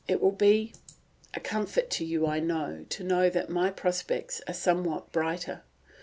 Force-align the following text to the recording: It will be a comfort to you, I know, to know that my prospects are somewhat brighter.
It 0.07 0.19
will 0.19 0.31
be 0.31 0.73
a 1.35 1.39
comfort 1.39 1.91
to 1.91 2.03
you, 2.05 2.25
I 2.25 2.39
know, 2.39 2.87
to 2.89 3.03
know 3.03 3.29
that 3.29 3.51
my 3.51 3.69
prospects 3.69 4.41
are 4.47 4.53
somewhat 4.55 5.11
brighter. 5.11 5.61